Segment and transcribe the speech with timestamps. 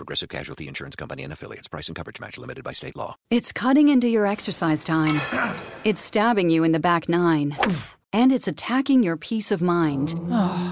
[0.00, 1.68] Progressive Casualty Insurance Company and affiliates.
[1.68, 3.16] Price and coverage match limited by state law.
[3.30, 5.20] It's cutting into your exercise time.
[5.84, 7.54] It's stabbing you in the back nine.
[8.14, 10.14] And it's attacking your peace of mind.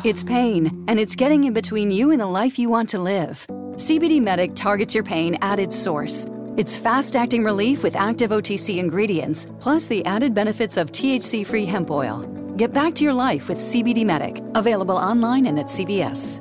[0.02, 3.46] It's pain, and it's getting in between you and the life you want to live.
[3.76, 6.26] CBD Medic targets your pain at its source.
[6.56, 11.66] It's fast acting relief with active OTC ingredients, plus the added benefits of THC free
[11.66, 12.22] hemp oil.
[12.56, 16.40] Get back to your life with CBD Medic, available online and at CVS.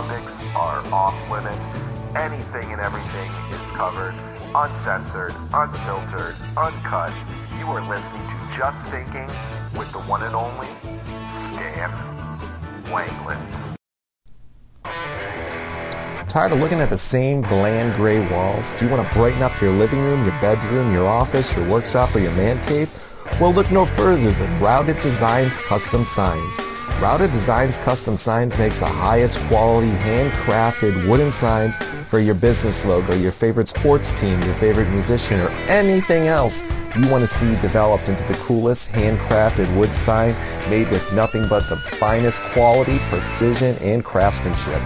[0.00, 1.68] Topics are off limits.
[2.16, 4.14] Anything and everything is covered,
[4.54, 7.12] uncensored, unfiltered, uncut.
[7.58, 9.26] You are listening to Just Thinking
[9.78, 10.68] with the one and only
[11.26, 11.90] Stan
[12.84, 13.76] Wanglund.
[16.28, 18.72] Tired of looking at the same bland gray walls?
[18.72, 22.16] Do you want to brighten up your living room, your bedroom, your office, your workshop,
[22.16, 22.90] or your man cave?
[23.38, 26.58] Well, look no further than Routed Designs Custom Signs.
[26.98, 33.14] Routed Designs Custom Signs makes the highest quality handcrafted wooden signs for your business logo,
[33.14, 36.62] your favorite sports team, your favorite musician, or anything else
[36.96, 40.34] you want to see developed into the coolest handcrafted wood sign
[40.68, 44.80] made with nothing but the finest quality, precision, and craftsmanship.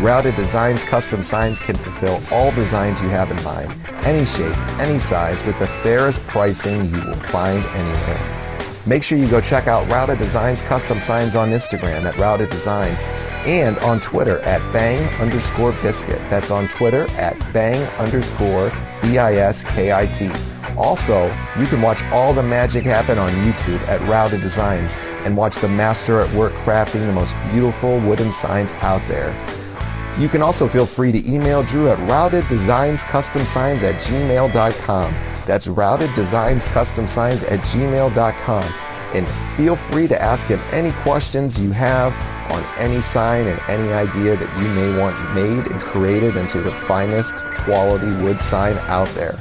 [0.00, 3.74] Routed Designs custom signs can fulfill all designs you have in mind,
[4.06, 8.39] any shape, any size, with the fairest pricing you will find anywhere.
[8.86, 12.96] Make sure you go check out Routed Designs custom signs on Instagram at Routed Design
[13.46, 16.18] and on Twitter at bang underscore biscuit.
[16.30, 18.70] That's on Twitter at bang underscore
[19.02, 20.30] B-I-S-K-I-T.
[20.78, 21.26] Also,
[21.58, 25.68] you can watch all the magic happen on YouTube at Routed Designs and watch the
[25.68, 29.36] master at work crafting the most beautiful wooden signs out there.
[30.18, 35.14] You can also feel free to email Drew at routeddesignscustomsigns at gmail.com.
[35.46, 38.64] That's routeddesignscustomsigns at gmail.com.
[39.14, 42.12] And feel free to ask him any questions you have
[42.52, 46.72] on any sign and any idea that you may want made and created into the
[46.72, 49.36] finest quality wood sign out there.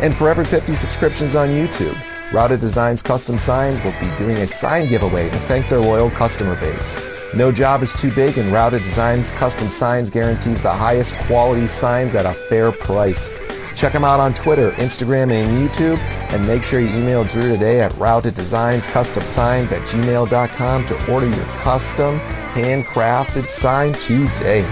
[0.00, 1.96] And for every 50 subscriptions on YouTube,
[2.32, 6.56] Routed Designs Custom Signs will be doing a sign giveaway to thank their loyal customer
[6.60, 6.94] base.
[7.34, 12.14] No job is too big, and Routed Designs Custom Signs guarantees the highest quality signs
[12.14, 13.32] at a fair price.
[13.78, 15.98] Check them out on Twitter, Instagram, and YouTube,
[16.32, 22.18] and make sure you email Drew today at routeddesignscustomsigns at gmail.com to order your custom,
[22.54, 24.62] handcrafted sign today.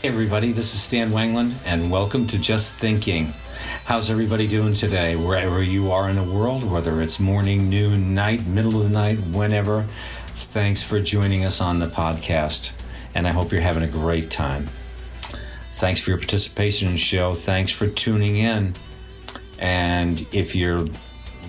[0.00, 3.34] Hey everybody, this is Stan Wanglund, and welcome to Just Thinking.
[3.84, 8.46] How's everybody doing today, wherever you are in the world, whether it's morning, noon, night,
[8.46, 9.88] middle of the night, whenever?
[10.36, 12.70] Thanks for joining us on the podcast,
[13.18, 14.68] and I hope you're having a great time.
[15.72, 17.34] Thanks for your participation in the show.
[17.34, 18.74] Thanks for tuning in.
[19.58, 20.86] And if you're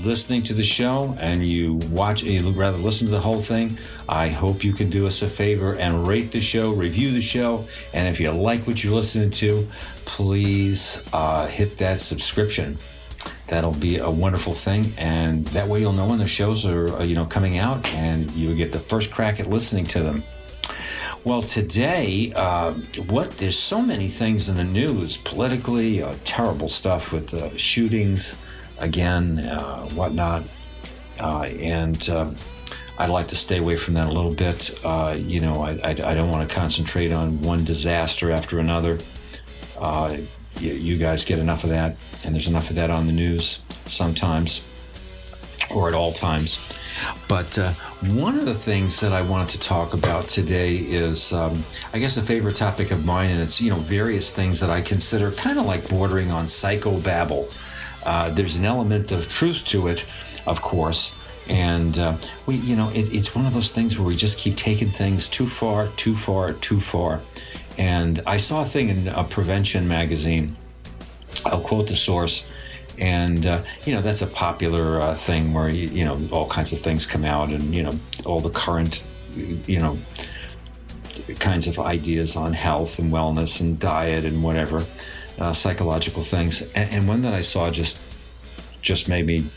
[0.02, 3.78] listening to the show and you watch, you'd rather listen to the whole thing,
[4.08, 7.68] I hope you can do us a favor and rate the show, review the show,
[7.94, 9.68] and if you like what you're listening to,
[10.06, 12.80] please uh, hit that subscription.
[13.46, 17.04] That'll be a wonderful thing, and that way you'll know when the shows are, uh,
[17.04, 20.24] you know, coming out, and you get the first crack at listening to them.
[21.24, 22.74] Well, today, uh,
[23.08, 28.36] what there's so many things in the news politically, uh, terrible stuff with uh, shootings,
[28.80, 30.44] again, uh, whatnot,
[31.20, 32.32] uh, and uh,
[32.98, 34.70] I'd like to stay away from that a little bit.
[35.18, 39.00] You know, I, I, I don't want to concentrate on one disaster after another.
[40.60, 41.96] You, you guys get enough of that,
[42.26, 44.66] and there's enough of that on the news sometimes,
[45.74, 46.74] or at all times.
[47.28, 47.72] But uh,
[48.02, 51.64] one of the things that I wanted to talk about today is, um,
[51.94, 54.82] I guess, a favorite topic of mine, and it's you know various things that I
[54.82, 57.56] consider kind of like bordering on psychobabble.
[58.04, 60.06] Uh, there's an element of truth to it,
[60.48, 61.16] of course,
[61.50, 64.56] and uh, we, you know, it, it's one of those things where we just keep
[64.56, 67.22] taking things too far, too far, too far.
[67.78, 70.56] And I saw a thing in a Prevention magazine.
[71.46, 72.46] I'll quote the source
[73.00, 76.74] and uh, you know that's a popular uh, thing where you, you know all kinds
[76.74, 79.04] of things come out and you know all the current
[79.36, 79.98] you know
[81.40, 84.86] kinds of ideas on health and wellness and diet and whatever
[85.38, 86.62] uh, psychological things.
[86.74, 88.00] And, and one that i saw just
[88.82, 89.50] just made me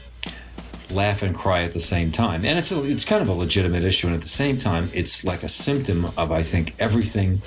[0.91, 2.45] laugh and cry at the same time.
[2.45, 4.09] And it's a, it's kind of a legitimate issue.
[4.09, 7.43] And at the same time it's like a symptom of i think everything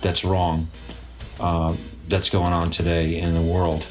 [0.00, 0.68] that's wrong
[1.40, 1.74] uh,
[2.08, 3.86] that's going on today in the world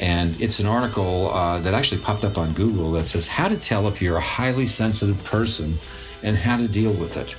[0.00, 3.56] and it's an article uh, that actually popped up on Google that says how to
[3.56, 5.78] tell if you're a highly sensitive person
[6.22, 7.34] and how to deal with it.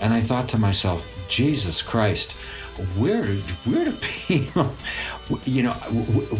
[0.00, 2.32] And I thought to myself, Jesus Christ,
[2.96, 3.24] where
[3.64, 4.72] where do people,
[5.44, 5.72] you know,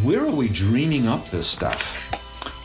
[0.03, 1.99] where are we dreaming up this stuff?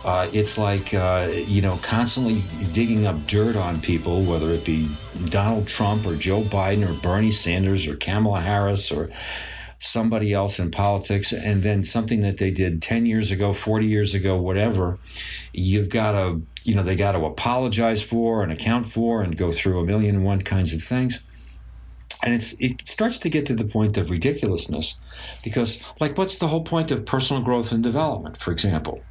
[0.05, 2.41] Uh, it's like, uh, you know, constantly
[2.71, 4.89] digging up dirt on people, whether it be
[5.25, 9.09] Donald Trump or Joe Biden or Bernie Sanders or Kamala Harris or
[9.79, 14.15] somebody else in politics and then something that they did 10 years ago 40 years
[14.15, 14.97] ago whatever
[15.53, 19.51] you've got to you know they got to apologize for and account for and go
[19.51, 21.21] through a million and one kinds of things.
[22.23, 24.99] And it's it starts to get to the point of ridiculousness
[25.43, 29.01] because like what's the whole point of personal growth and development for example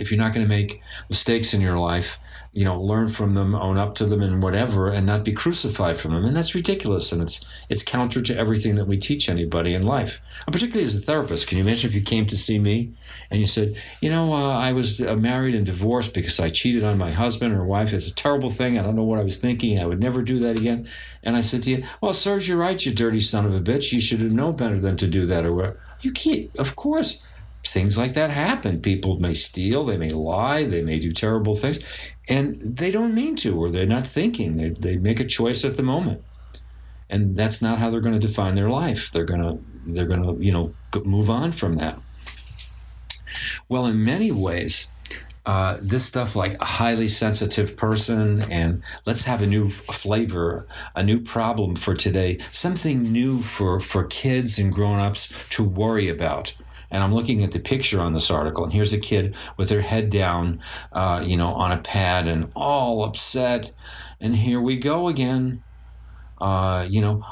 [0.00, 2.18] if you're not going to make mistakes in your life,
[2.54, 5.98] you know, learn from them, own up to them, and whatever, and not be crucified
[5.98, 6.24] from them.
[6.24, 10.20] And that's ridiculous, and it's it's counter to everything that we teach anybody in life.
[10.46, 12.92] And particularly as a therapist, can you imagine if you came to see me
[13.28, 16.84] and you said, you know, uh, I was uh, married and divorced because I cheated
[16.84, 17.92] on my husband or wife.
[17.92, 18.78] It's a terrible thing.
[18.78, 19.80] I don't know what I was thinking.
[19.80, 20.88] I would never do that again.
[21.24, 23.92] And I said to you, well, serves you right, you dirty son of a bitch.
[23.92, 25.76] You should have known better than to do that or.
[26.00, 27.22] You can't, of course
[27.66, 28.80] things like that happen.
[28.80, 31.80] People may steal, they may lie, they may do terrible things,
[32.28, 34.56] and they don't mean to, or they're not thinking.
[34.56, 36.22] They, they make a choice at the moment,
[37.08, 39.10] and that's not how they're going to define their life.
[39.10, 40.74] They're going to they're going to you know
[41.04, 41.98] move on from that.
[43.68, 44.88] Well, in many ways.
[45.46, 51.02] Uh, this stuff like a highly sensitive person and let's have a new flavor a
[51.02, 56.54] new problem for today something new for for kids and grown-ups to worry about
[56.94, 59.80] and I'm looking at the picture on this article, and here's a kid with her
[59.80, 60.60] head down,
[60.92, 63.72] uh, you know, on a pad and all upset.
[64.20, 65.64] And here we go again.
[66.40, 67.24] Uh, you know,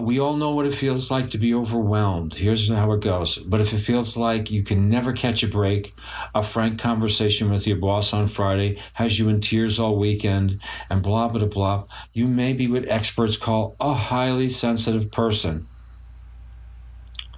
[0.00, 2.32] we all know what it feels like to be overwhelmed.
[2.32, 3.36] Here's how it goes.
[3.36, 5.94] But if it feels like you can never catch a break,
[6.34, 10.58] a frank conversation with your boss on Friday has you in tears all weekend,
[10.88, 11.84] and blah blah, blah, blah,
[12.14, 15.66] you may be what experts call a highly sensitive person.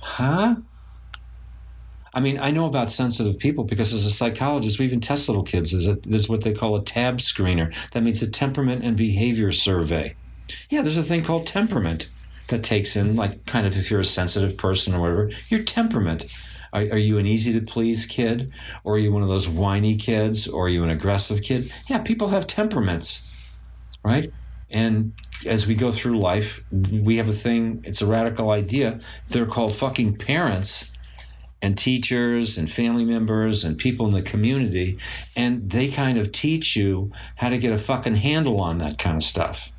[0.01, 0.57] Huh?
[2.14, 5.42] I mean, I know about sensitive people because as a psychologist, we even test little
[5.42, 5.73] kids.
[5.73, 7.75] Is a, there's what they call a TAB screener.
[7.92, 10.14] That means a temperament and behavior survey.
[10.69, 12.09] Yeah, there's a thing called temperament
[12.49, 16.26] that takes in, like, kind of if you're a sensitive person or whatever, your temperament.
[16.75, 18.50] Are, are you an easy to please kid?
[18.85, 20.47] Or are you one of those whiny kids?
[20.49, 21.73] Or are you an aggressive kid?
[21.88, 23.57] Yeah, people have temperaments,
[24.02, 24.31] right?
[24.71, 25.12] And
[25.47, 29.00] as we go through life, we have a thing, it's a radical idea.
[29.28, 30.92] They're called fucking parents
[31.62, 34.99] and teachers and family members and people in the community,
[35.37, 39.16] and they kind of teach you how to get a fucking handle on that kind
[39.16, 39.71] of stuff.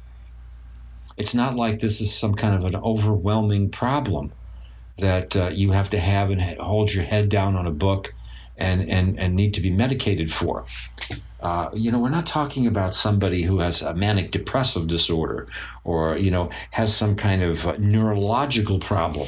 [1.18, 4.32] It's not like this is some kind of an overwhelming problem
[4.98, 8.14] that uh, you have to have and hold your head down on a book
[8.58, 10.66] and, and, and need to be medicated for.
[11.42, 15.48] Uh, you know, we're not talking about somebody who has a manic depressive disorder
[15.84, 19.28] or, you know, has some kind of uh, neurological problem,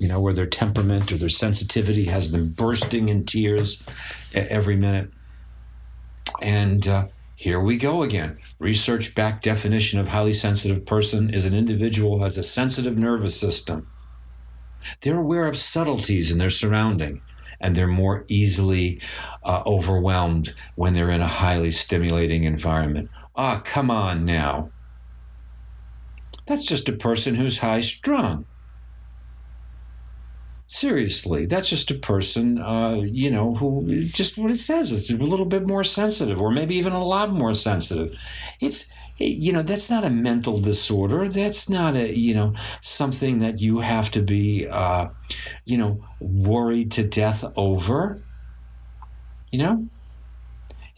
[0.00, 3.82] you know, where their temperament or their sensitivity has them bursting in tears
[4.34, 5.10] every minute.
[6.40, 7.04] And uh,
[7.36, 8.38] here we go again.
[8.58, 13.38] Research backed definition of highly sensitive person is an individual who has a sensitive nervous
[13.38, 13.88] system.
[15.02, 17.20] They're aware of subtleties in their surrounding
[17.60, 19.02] and they're more easily
[19.44, 23.10] uh, overwhelmed when they're in a highly stimulating environment.
[23.36, 24.70] Ah, come on now.
[26.46, 28.46] That's just a person who's high strung.
[30.72, 35.16] Seriously, that's just a person, uh, you know, who just what it says is a
[35.16, 38.16] little bit more sensitive, or maybe even a lot more sensitive.
[38.60, 41.26] It's, you know, that's not a mental disorder.
[41.26, 45.06] That's not a, you know, something that you have to be, uh,
[45.64, 48.22] you know, worried to death over.
[49.50, 49.88] You know,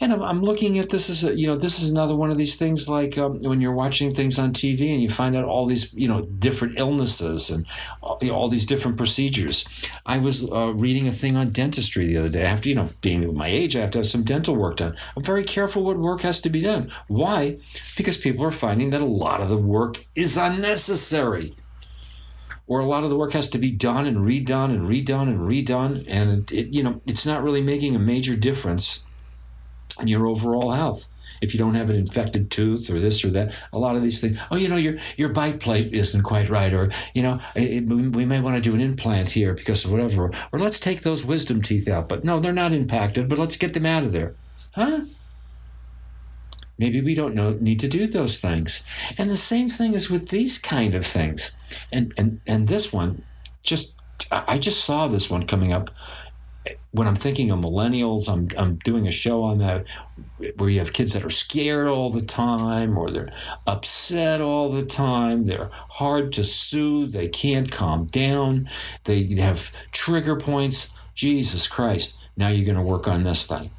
[0.02, 2.36] and I'm, I'm looking at this as a, you know this is another one of
[2.36, 5.64] these things like um, when you're watching things on TV and you find out all
[5.64, 7.66] these you know different illnesses and
[8.02, 9.64] all, you know, all these different procedures.
[10.04, 12.54] I was uh, reading a thing on dentistry the other day.
[12.54, 14.96] To you know being my age, I have to have some dental work done.
[15.16, 16.90] I'm very careful what work has to be done.
[17.06, 17.58] Why?
[17.96, 21.54] Because people are finding that a lot of the work is unnecessary.
[22.68, 25.40] Or a lot of the work has to be done and redone and redone and
[25.40, 29.04] redone, and it, you know it's not really making a major difference
[30.00, 31.08] in your overall health.
[31.40, 34.20] If you don't have an infected tooth or this or that, a lot of these
[34.20, 34.38] things.
[34.50, 38.24] Oh, you know, your your bite plate isn't quite right, or you know, it, we
[38.24, 41.60] may want to do an implant here because of whatever, or let's take those wisdom
[41.60, 42.08] teeth out.
[42.08, 43.28] But no, they're not impacted.
[43.28, 44.36] But let's get them out of there,
[44.72, 45.00] huh?
[46.78, 48.82] Maybe we don't know, need to do those things.
[49.18, 51.56] And the same thing is with these kind of things.
[51.90, 53.24] And and and this one,
[53.62, 53.96] just
[54.30, 55.90] I just saw this one coming up
[56.92, 59.86] when I'm thinking of millennials, I'm, I'm doing a show on that
[60.56, 63.32] where you have kids that are scared all the time or they're
[63.66, 65.44] upset all the time.
[65.44, 67.12] They're hard to soothe.
[67.12, 68.68] They can't calm down.
[69.04, 70.88] They have trigger points.
[71.14, 72.18] Jesus Christ.
[72.36, 73.70] Now you're going to work on this thing.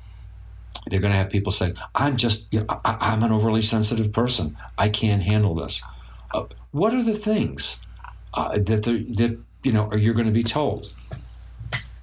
[0.87, 4.11] They're going to have people saying, I'm just, you know, I, I'm an overly sensitive
[4.11, 4.57] person.
[4.77, 5.81] I can't handle this.
[6.33, 7.81] Uh, what are the things
[8.33, 10.93] uh, that, that, you know, are you're going to be told?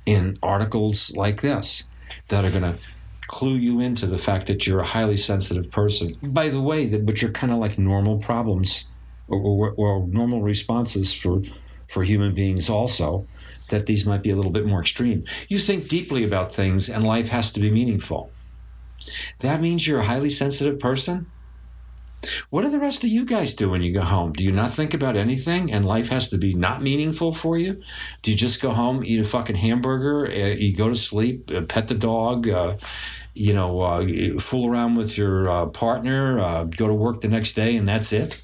[0.07, 1.88] In articles like this
[2.28, 2.78] that are going to
[3.26, 6.16] clue you into the fact that you're a highly sensitive person.
[6.23, 8.87] By the way, that are kind of like normal problems
[9.28, 11.42] or, or, or, normal responses for
[11.88, 13.26] for human beings also.
[13.69, 15.25] That these might be a little bit more extreme.
[15.49, 18.33] You think deeply about things, and life has to be meaningful.
[19.38, 21.26] That means you're a highly sensitive person.
[22.50, 24.32] What do the rest of you guys do when you go home?
[24.32, 27.80] Do you not think about anything and life has to be not meaningful for you?
[28.22, 31.62] Do you just go home, eat a fucking hamburger, uh, you go to sleep, uh,
[31.62, 32.76] pet the dog, uh,
[33.34, 37.54] you know, uh, fool around with your uh, partner, uh, go to work the next
[37.54, 38.42] day, and that's it?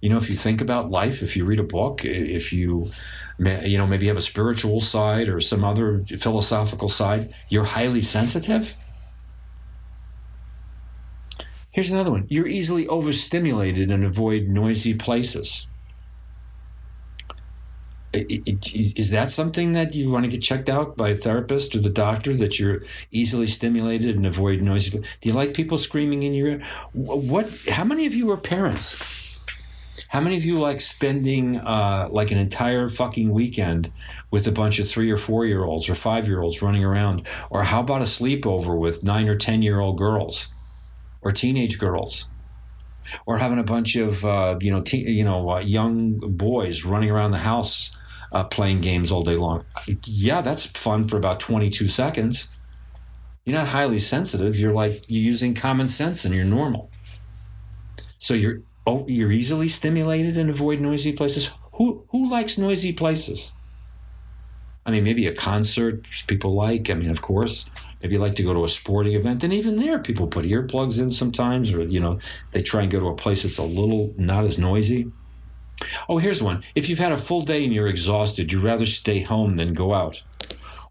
[0.00, 2.90] You know, if you think about life, if you read a book, if you,
[3.38, 8.74] you know, maybe have a spiritual side or some other philosophical side, you're highly sensitive.
[11.72, 12.26] Here's another one.
[12.28, 15.66] You're easily overstimulated and avoid noisy places.
[18.12, 21.88] Is that something that you want to get checked out by a therapist or the
[21.88, 24.98] doctor that you're easily stimulated and avoid noisy?
[24.98, 26.62] Do you like people screaming in your ear?
[26.92, 27.50] What?
[27.70, 29.20] How many of you are parents?
[30.08, 33.90] How many of you like spending uh, like an entire fucking weekend
[34.30, 37.26] with a bunch of three or four year olds or five year olds running around?
[37.48, 40.52] Or how about a sleepover with nine or ten year old girls?
[41.22, 42.26] Or teenage girls,
[43.26, 47.10] or having a bunch of uh, you know te- you know uh, young boys running
[47.10, 47.96] around the house
[48.32, 49.64] uh, playing games all day long.
[50.04, 52.48] Yeah, that's fun for about 22 seconds.
[53.44, 54.56] You're not highly sensitive.
[54.58, 56.90] You're like you're using common sense and you're normal.
[58.18, 61.50] So you're oh you're easily stimulated and avoid noisy places.
[61.74, 63.52] Who who likes noisy places?
[64.84, 66.90] I mean, maybe a concert people like.
[66.90, 67.68] I mean, of course,
[68.02, 71.00] maybe you like to go to a sporting event, and even there, people put earplugs
[71.00, 72.18] in sometimes, or you know,
[72.50, 75.10] they try and go to a place that's a little not as noisy.
[76.08, 76.62] Oh, here's one.
[76.74, 79.94] If you've had a full day and you're exhausted, you'd rather stay home than go
[79.94, 80.22] out.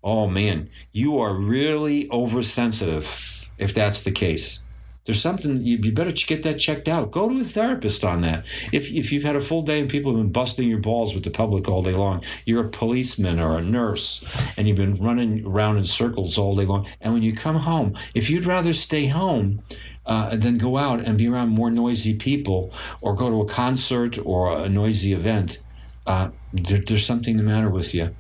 [0.04, 4.61] Oh man, you are really oversensitive if that's the case.
[5.06, 7.12] There's something you, you better get that checked out.
[7.12, 8.46] Go to a therapist on that.
[8.72, 11.24] If if you've had a full day and people have been busting your balls with
[11.24, 14.24] the public all day long, you're a policeman or a nurse,
[14.58, 16.88] and you've been running around in circles all day long.
[17.02, 19.64] And when you come home, if you'd rather stay home
[20.06, 24.20] uh, than go out and be around more noisy people, or go to a concert
[24.24, 25.58] or a noisy event,
[26.06, 28.16] uh, there, there's something the matter with you.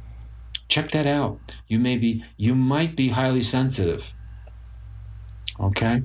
[0.67, 1.37] Check that out.
[1.67, 4.13] You may be, you might be highly sensitive.
[5.59, 6.03] Okay.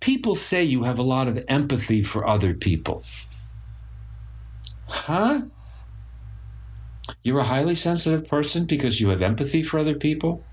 [0.00, 3.04] People say you have a lot of empathy for other people.
[4.86, 5.42] Huh?
[7.22, 10.44] You're a highly sensitive person because you have empathy for other people?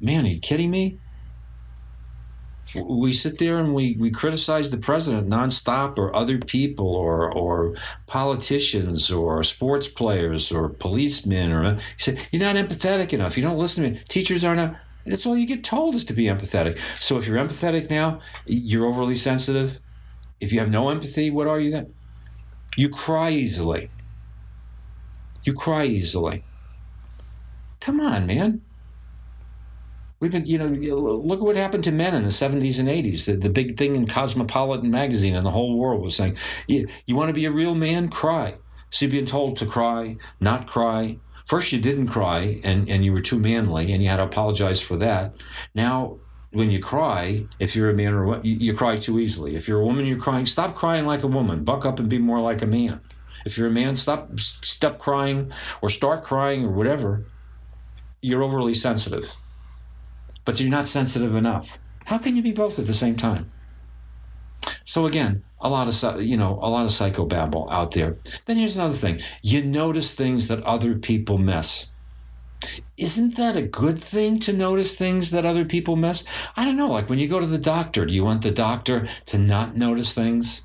[0.00, 0.98] Man, are you kidding me?
[2.74, 7.76] We sit there and we, we criticize the president nonstop or other people or, or
[8.06, 13.36] politicians or sports players or policemen or you say you're not empathetic enough.
[13.36, 14.00] You don't listen to me.
[14.08, 14.74] Teachers aren't
[15.06, 16.78] that's all you get told is to be empathetic.
[17.00, 19.80] So if you're empathetic now, you're overly sensitive.
[20.40, 21.92] If you have no empathy, what are you then?
[22.76, 23.90] You cry easily.
[25.44, 26.44] You cry easily.
[27.80, 28.62] Come on, man.
[30.20, 33.26] We've been, you know, look at what happened to men in the 70s and 80s.
[33.26, 36.36] The, the big thing in Cosmopolitan magazine and the whole world was saying,
[36.68, 38.08] you, you want to be a real man?
[38.08, 38.54] Cry.
[38.90, 43.12] So you're being told to cry, not cry, First, you didn't cry and, and you
[43.12, 45.34] were too manly and you had to apologize for that.
[45.74, 46.18] Now,
[46.52, 49.56] when you cry, if you're a man or what, you, you cry too easily.
[49.56, 50.46] If you're a woman, you're crying.
[50.46, 51.64] Stop crying like a woman.
[51.64, 53.00] Buck up and be more like a man.
[53.44, 57.24] If you're a man, stop stop crying or start crying or whatever.
[58.20, 59.34] You're overly sensitive,
[60.44, 61.78] but you're not sensitive enough.
[62.04, 63.50] How can you be both at the same time?
[64.84, 68.18] So again, a lot of you know a lot of psychobabble out there.
[68.46, 71.90] Then here's another thing: you notice things that other people miss.
[72.96, 76.24] Isn't that a good thing to notice things that other people miss?
[76.56, 76.88] I don't know.
[76.88, 80.12] Like when you go to the doctor, do you want the doctor to not notice
[80.12, 80.62] things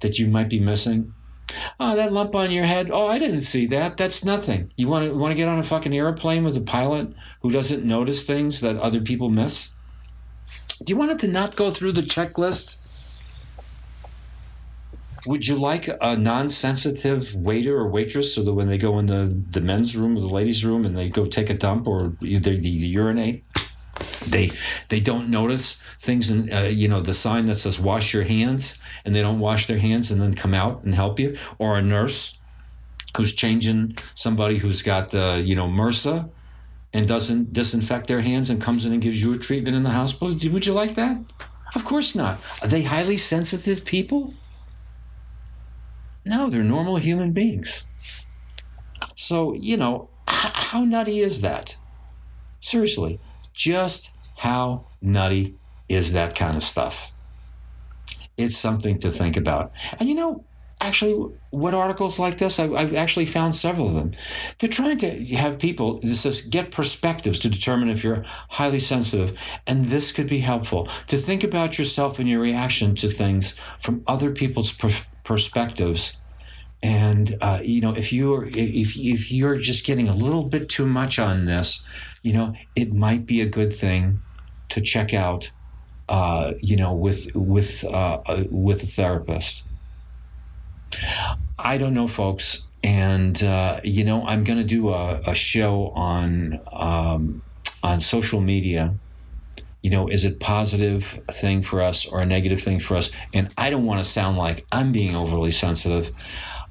[0.00, 1.14] that you might be missing?
[1.78, 2.90] Oh, that lump on your head.
[2.90, 3.96] Oh, I didn't see that.
[3.96, 4.72] That's nothing.
[4.76, 7.84] You want to want to get on a fucking airplane with a pilot who doesn't
[7.84, 9.71] notice things that other people miss?
[10.84, 12.78] Do you want him to not go through the checklist?
[15.26, 19.40] Would you like a non-sensitive waiter or waitress so that when they go in the,
[19.50, 22.54] the men's room or the ladies' room and they go take a dump or they,
[22.54, 23.44] urinate,
[24.26, 24.50] they
[24.88, 28.78] they don't notice things in uh, you know the sign that says wash your hands
[29.04, 31.82] and they don't wash their hands and then come out and help you or a
[31.82, 32.38] nurse
[33.16, 36.28] who's changing somebody who's got the you know MRSA
[36.92, 39.90] and doesn't disinfect their hands and comes in and gives you a treatment in the
[39.90, 40.28] hospital.
[40.28, 41.18] Would you like that?
[41.74, 42.40] Of course not.
[42.60, 44.34] Are they highly sensitive people?
[46.24, 47.84] No, they're normal human beings.
[49.16, 51.76] So, you know, how nutty is that?
[52.60, 53.18] Seriously,
[53.52, 55.56] just how nutty
[55.88, 57.12] is that kind of stuff?
[58.36, 59.72] It's something to think about.
[59.98, 60.44] And you know,
[60.82, 64.10] actually what articles like this I, have actually found several of them.
[64.58, 69.38] They're trying to have people this says get perspectives to determine if you're highly sensitive
[69.66, 70.88] and this could be helpful.
[71.06, 76.18] To think about yourself and your reaction to things from other people's per- perspectives.
[76.82, 80.86] And uh, you know if you're if, if you're just getting a little bit too
[80.86, 81.84] much on this
[82.22, 84.18] you know it might be a good thing
[84.70, 85.50] to check out
[86.08, 89.68] uh, you know with with uh, uh with a therapist
[91.58, 92.66] I don't know, folks.
[92.82, 97.42] And, uh, you know, I'm going to do a, a, show on, um,
[97.82, 98.94] on social media.
[99.82, 103.10] You know, is it positive thing for us or a negative thing for us?
[103.32, 106.10] And I don't want to sound like I'm being overly sensitive,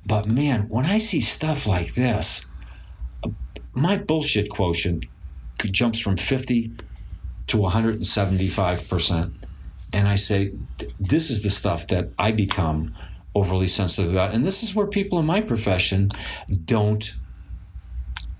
[0.06, 2.46] but man, when I see stuff like this,
[3.74, 5.06] my bullshit quotient
[5.66, 6.72] jumps from 50
[7.48, 9.32] to 175%.
[9.94, 10.54] And I say,
[11.00, 12.96] this is the stuff that I become
[13.34, 14.34] overly sensitive about.
[14.34, 16.10] And this is where people in my profession
[16.66, 17.14] don't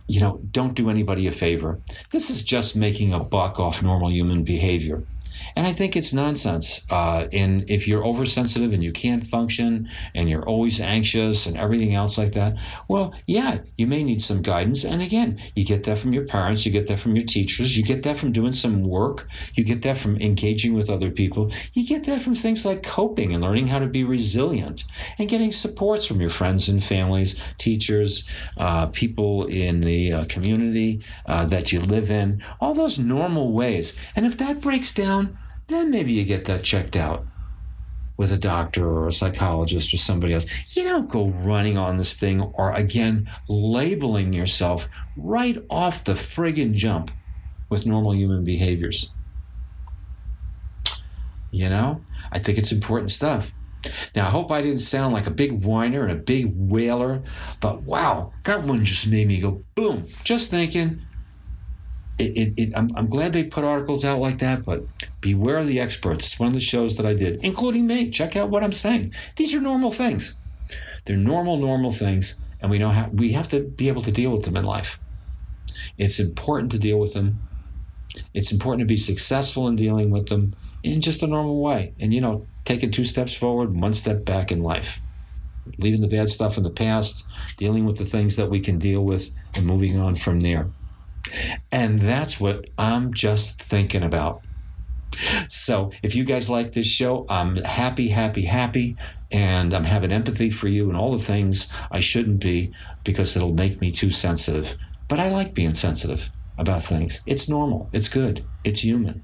[0.08, 1.80] you know, don't do anybody a favor.
[2.10, 5.04] This is just making a buck off normal human behavior.
[5.56, 6.86] And I think it's nonsense.
[6.90, 11.96] Uh, and if you're oversensitive and you can't function and you're always anxious and everything
[11.96, 14.84] else like that, well, yeah, you may need some guidance.
[14.84, 17.84] And again, you get that from your parents, you get that from your teachers, you
[17.84, 21.86] get that from doing some work, you get that from engaging with other people, you
[21.86, 24.84] get that from things like coping and learning how to be resilient
[25.18, 28.28] and getting supports from your friends and families, teachers,
[28.58, 33.98] uh, people in the uh, community uh, that you live in, all those normal ways.
[34.16, 35.31] And if that breaks down,
[35.72, 37.26] then maybe you get that checked out
[38.18, 40.46] with a doctor or a psychologist or somebody else.
[40.76, 46.74] You don't go running on this thing or again labeling yourself right off the friggin'
[46.74, 47.12] jump
[47.70, 49.12] with normal human behaviors.
[51.50, 53.54] You know, I think it's important stuff.
[54.16, 57.24] Now, I hope I didn't sound like a big whiner and a big wailer,
[57.60, 60.06] but wow, that one just made me go boom.
[60.24, 61.02] Just thinking,
[62.22, 64.84] it, it, it, I'm, I'm glad they put articles out like that, but
[65.20, 66.28] beware of the experts.
[66.28, 68.10] It's one of the shows that I did, including me.
[68.10, 69.14] Check out what I'm saying.
[69.36, 70.36] These are normal things.
[71.06, 74.32] They're normal, normal things, and we know how we have to be able to deal
[74.32, 75.00] with them in life.
[75.98, 77.40] It's important to deal with them.
[78.34, 81.94] It's important to be successful in dealing with them in just a normal way.
[82.00, 85.00] And you know, taking two steps forward, one step back in life.
[85.78, 87.26] Leaving the bad stuff in the past,
[87.58, 90.70] dealing with the things that we can deal with, and moving on from there.
[91.72, 94.42] And that's what I'm just thinking about.
[95.50, 98.96] So, if you guys like this show, I'm happy, happy, happy,
[99.32, 102.72] and I'm having empathy for you and all the things I shouldn't be
[103.04, 104.78] because it'll make me too sensitive.
[105.08, 107.22] But I like being sensitive about things.
[107.26, 109.24] It's normal, it's good, it's human.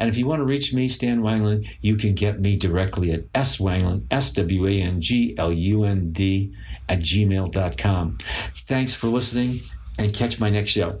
[0.00, 3.30] And if you want to reach me, Stan Wanglund, you can get me directly at
[3.32, 6.54] swanglund, S W A N G L U N D,
[6.88, 8.18] at gmail.com.
[8.54, 9.60] Thanks for listening
[9.98, 11.00] and catch my next show.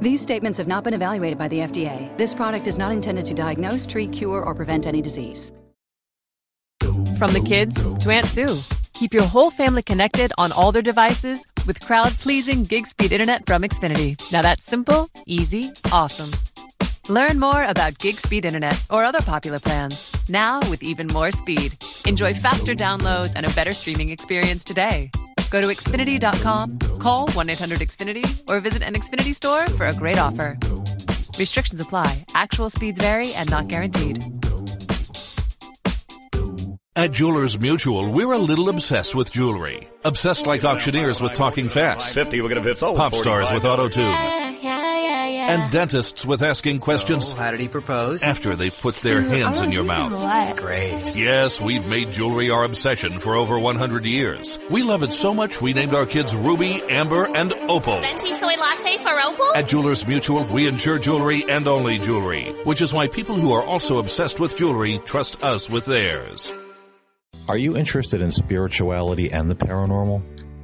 [0.00, 2.16] These statements have not been evaluated by the FDA.
[2.18, 5.52] This product is not intended to diagnose, treat, cure, or prevent any disease.
[7.18, 8.54] From the kids to Aunt Sue.
[8.92, 13.46] Keep your whole family connected on all their devices with crowd pleasing gig speed internet
[13.46, 14.16] from Xfinity.
[14.32, 16.30] Now that's simple, easy, awesome.
[17.08, 20.14] Learn more about gig speed internet or other popular plans.
[20.28, 21.74] Now with even more speed.
[22.06, 25.10] Enjoy faster downloads and a better streaming experience today.
[25.50, 30.18] Go to Xfinity.com, call 1 800 Xfinity, or visit an Xfinity store for a great
[30.18, 30.56] offer.
[31.38, 34.24] Restrictions apply, actual speeds vary and not guaranteed.
[36.96, 39.86] At Jewelers Mutual, we're a little obsessed with jewelry.
[40.04, 42.14] Obsessed like auctioneers with talking fast.
[42.14, 42.96] 50, we're gonna fit sold.
[42.96, 44.45] Oh, Pop stars with auto tune.
[45.48, 48.22] And dentists with asking questions How did he propose?
[48.22, 50.12] after they've put their hands in your mouth.
[50.12, 50.56] What?
[50.56, 51.14] Great.
[51.14, 54.58] Yes, we've made jewelry our obsession for over 100 years.
[54.70, 58.00] We love it so much we named our kids Ruby, Amber, and Opal.
[58.00, 59.52] Venti soy latte for Opal?
[59.54, 63.62] At Jewelers Mutual, we insure jewelry and only jewelry, which is why people who are
[63.62, 66.52] also obsessed with jewelry trust us with theirs.
[67.48, 70.22] Are you interested in spirituality and the paranormal?